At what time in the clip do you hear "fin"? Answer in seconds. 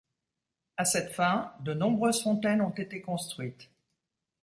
1.13-1.53